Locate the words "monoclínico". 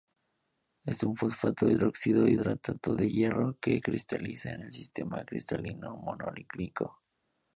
5.95-7.03